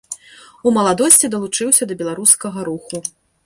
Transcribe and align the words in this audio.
У 0.69 0.73
маладосці 0.77 1.31
далучыўся 1.37 1.83
да 1.91 2.01
беларускага 2.03 2.59
руху. 2.71 2.95